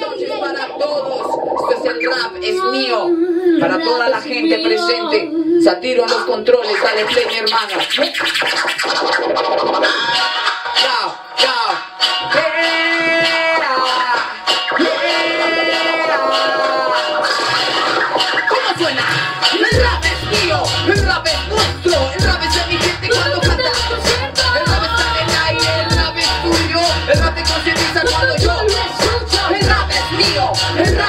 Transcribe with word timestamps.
Noches 0.00 0.30
para 0.40 0.66
todos. 0.66 1.26
Esto 1.70 1.84
es 1.84 1.84
el 1.84 2.06
rap, 2.06 2.36
es 2.42 2.62
mío. 2.72 3.10
Para 3.60 3.78
toda 3.78 4.08
la 4.08 4.20
gente 4.20 4.58
presente. 4.58 5.30
Satiro 5.62 6.04
en 6.04 6.10
los 6.10 6.24
controles, 6.24 6.76
play 7.12 7.26
mi 7.26 7.36
hermano. 7.36 7.78
Chao, 7.90 8.12
chao. 10.76 11.23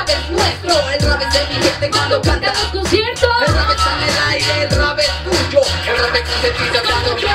Rap 0.05 0.09
es 0.09 0.29
nuestro, 0.29 0.89
el 0.91 0.99
rap 1.01 1.21
es 1.21 1.33
de 1.33 1.39
mi 1.47 1.63
gente 1.63 1.89
cuando 1.89 2.21
canta. 2.21 2.47
El 2.47 3.53
rap 3.53 3.69
está 3.71 3.97
en 3.97 4.09
el 4.09 4.17
aire, 4.29 4.63
el 4.63 4.69
rap 4.69 4.99
es 4.99 5.11
tuyo, 5.23 5.61
el 5.87 5.97
rap 5.97 6.13
te 6.13 6.23
concientiza 6.23 6.81
cuando 6.85 7.17
yo. 7.17 7.29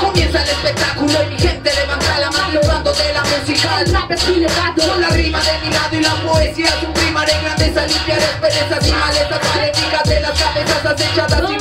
Comienza 0.00 0.42
el 0.42 0.48
espectáculo 0.48 1.22
y 1.22 1.26
mi 1.26 1.38
gente 1.38 1.72
levanta 1.74 2.18
la 2.18 2.30
mano 2.30 2.60
hablando 2.62 2.92
de 2.92 3.12
la 3.12 3.22
música. 3.24 3.80
El 3.80 3.92
rap 3.92 4.10
es 4.10 4.24
con 4.24 5.00
la 5.00 5.08
rima 5.10 5.40
de 5.40 5.58
mi 5.58 5.72
lado 5.72 5.96
y 5.96 6.00
la 6.00 6.14
poesía 6.16 6.66
es 6.66 6.82
un 6.82 6.92
primar 6.92 7.30
en 7.30 7.42
grandeza, 7.42 7.86
limpiar 7.86 8.18
esperanzas 8.18 8.86
y 8.86 8.92
malezas, 8.92 9.40
críticas 9.52 10.04
de 10.08 10.20
las 10.20 10.40
cabezas 10.40 10.86
acechadas 10.86 11.50
y 11.50 11.58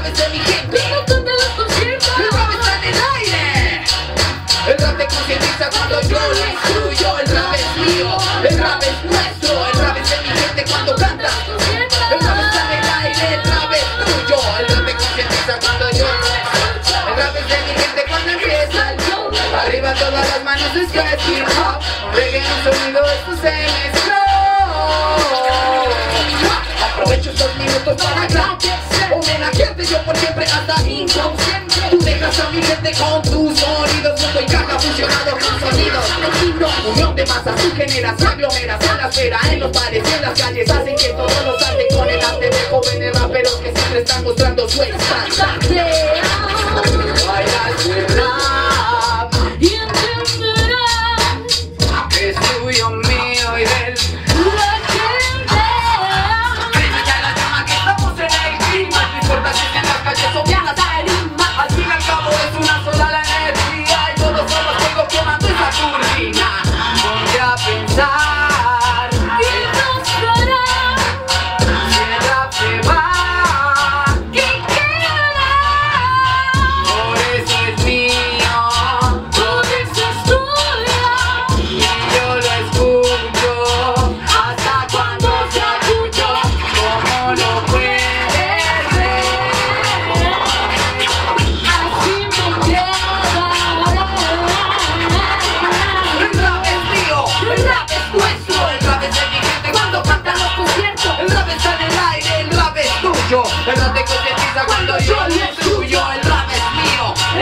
nuestro, 0.00 0.16
el 0.16 0.16
rap 0.16 0.16
es 0.16 0.18
de 0.18 0.28
mi 0.28 0.38
gente. 0.38 0.76
El 2.18 2.30
rap 2.32 2.50
está 2.52 2.76
en 2.76 2.84
el 2.84 3.00
aire. 3.16 3.84
El 4.66 4.78
rap 4.78 4.98
te 4.98 5.06
concientiza 5.06 5.70
cuando 5.70 6.00
yo 6.02 6.18
lo 6.18 6.46
instruyo. 6.46 7.18
El 7.18 7.28
rap 7.28 7.54
es 7.54 7.76
mío, 7.76 8.18
el 8.48 8.58
rap 8.58 8.82
es 8.82 9.04
nuestro. 9.04 9.66
El 9.66 9.80
rap 9.80 9.96
es 9.96 10.10
de 10.10 10.16
mi 10.22 10.28
gente 10.28 10.64
cuando 10.70 10.94
canta. 10.96 11.28
El 12.10 12.20
rap 12.20 12.38
está 12.40 12.60
en 12.64 12.78
el 12.78 12.88
aire, 13.04 13.34
el 13.34 13.42
rap 13.44 13.72
es 13.72 13.84
tuyo. 14.04 14.40
El 14.58 14.68
rap 14.68 14.86
te 14.86 14.94
concientiza 14.94 15.58
cuando 15.60 15.90
yo 15.90 16.06
El 17.08 17.16
rap 17.16 17.36
es 17.36 17.48
de 17.48 17.58
mi 17.66 17.80
gente 17.80 18.04
cuando 18.08 18.30
empieza. 18.30 18.94
Arriba 19.60 19.94
todas 19.94 20.28
las 20.28 20.44
manos, 20.44 20.76
esto 20.76 21.00
es 21.00 21.28
hip 21.28 21.46
hop. 21.58 21.80
Un 22.40 22.72
sonido, 22.72 23.04
esto 23.04 23.36
se 23.42 23.50
mezcló. 23.50 24.19
A 32.90 32.96
mi 32.96 32.96
gente 32.96 32.98
con 32.98 33.22
tus 33.22 33.58
sonidos 33.58 34.20
Mundo 34.20 34.40
y 34.40 34.46
caja 34.46 34.78
fusionado 34.78 35.32
con 35.32 35.70
sonidos 35.70 36.04
Unión 36.92 37.16
de 37.16 37.26
masas, 37.26 37.60
su 37.60 37.74
generación 37.76 38.28
aglomeración 38.28 38.96
La 38.96 39.08
esfera 39.08 39.38
en 39.50 39.60
los 39.60 39.72
bares 39.72 40.02
y 40.08 40.14
en 40.14 40.22
las 40.22 40.40
calles 40.40 40.70
Hacen 40.70 40.96
que 40.96 41.08
todos 41.10 41.44
los 41.44 41.60
salten 41.60 41.86
con 41.96 42.08
el 42.08 42.20
arte 42.20 42.50
de 42.50 42.62
jóvenes 42.70 43.20
raperos 43.20 43.56
Que 43.56 43.72
siempre 43.72 43.98
están 44.00 44.24
mostrando 44.24 44.68
su 44.68 44.82
estandarte 44.82 45.99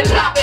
mío, 0.04 0.12
el 0.12 0.37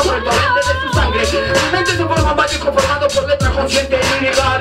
por 0.00 0.14
el 0.16 0.24
torrente 0.24 0.60
de 0.66 0.80
su 0.80 0.94
sangre. 0.94 1.20
Mente 1.72 1.90
se 1.92 2.04
forma 2.04 2.34
valle 2.34 2.58
conformado 2.58 3.08
por 3.08 3.28
letra 3.28 3.50
consciente 3.50 4.00
y 4.00 4.20
lírica 4.20 4.60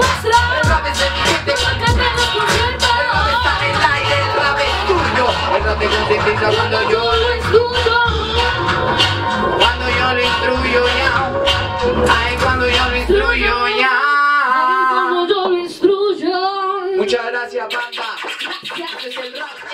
nuestro. 0.00 0.36
El 0.56 0.68
rap 0.68 0.86
es 0.86 0.98
de 0.98 1.10
mi 1.10 1.20
gente 1.20 1.52
cuando 1.60 1.86
los 1.86 2.28
conciertos. 2.30 2.90
El 3.00 3.06
rap 3.12 3.28
está 3.36 3.52
en 3.60 3.76
el 3.76 3.82
aire, 3.92 4.16
el 4.20 4.32
rap 4.40 4.58
es 4.58 4.74
tuyo. 4.88 5.26
El 5.56 5.62
rap 5.64 5.78
te 5.78 5.86
concientiza 5.88 6.46
cuando 6.56 6.78
yo 6.90 7.02
lo 7.22 7.28
escucho. 7.40 7.96
Cuando 9.58 9.86
yo 9.98 10.06
lo 10.14 10.20
instruyo 10.22 10.80
ya. 10.98 11.12
Ay, 12.08 12.36
cuando 12.42 12.68
yo 12.68 12.82
lo 12.90 12.96
instruyo 12.96 13.68
ya. 13.78 13.96
Muchas 16.96 17.26
gracias, 17.26 17.66
banda. 17.68 18.04
Este 18.62 19.08
es 19.08 19.16
el 19.16 19.38
rap. 19.38 19.69